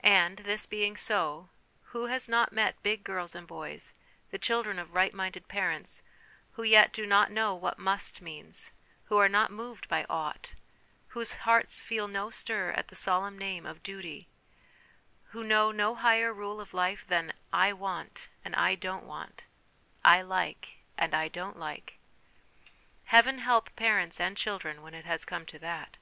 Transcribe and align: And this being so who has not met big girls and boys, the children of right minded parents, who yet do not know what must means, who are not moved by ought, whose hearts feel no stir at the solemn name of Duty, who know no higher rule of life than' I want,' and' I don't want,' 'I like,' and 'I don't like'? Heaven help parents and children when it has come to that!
And 0.00 0.40
this 0.40 0.66
being 0.66 0.94
so 0.94 1.48
who 1.96 2.04
has 2.04 2.28
not 2.28 2.52
met 2.52 2.82
big 2.82 3.02
girls 3.02 3.34
and 3.34 3.46
boys, 3.46 3.94
the 4.30 4.36
children 4.36 4.78
of 4.78 4.92
right 4.92 5.14
minded 5.14 5.48
parents, 5.48 6.02
who 6.52 6.62
yet 6.64 6.92
do 6.92 7.06
not 7.06 7.30
know 7.30 7.54
what 7.54 7.78
must 7.78 8.20
means, 8.20 8.72
who 9.04 9.16
are 9.16 9.26
not 9.26 9.50
moved 9.50 9.88
by 9.88 10.04
ought, 10.10 10.52
whose 11.16 11.32
hearts 11.32 11.80
feel 11.80 12.06
no 12.06 12.28
stir 12.28 12.72
at 12.72 12.88
the 12.88 12.94
solemn 12.94 13.38
name 13.38 13.64
of 13.64 13.82
Duty, 13.82 14.28
who 15.28 15.42
know 15.42 15.70
no 15.70 15.94
higher 15.94 16.30
rule 16.30 16.60
of 16.60 16.74
life 16.74 17.06
than' 17.08 17.32
I 17.50 17.72
want,' 17.72 18.28
and' 18.44 18.54
I 18.56 18.74
don't 18.74 19.06
want,' 19.06 19.44
'I 20.04 20.20
like,' 20.24 20.78
and 20.98 21.14
'I 21.14 21.28
don't 21.28 21.58
like'? 21.58 21.98
Heaven 23.04 23.38
help 23.38 23.74
parents 23.76 24.20
and 24.20 24.36
children 24.36 24.82
when 24.82 24.92
it 24.92 25.06
has 25.06 25.24
come 25.24 25.46
to 25.46 25.58
that! 25.60 25.96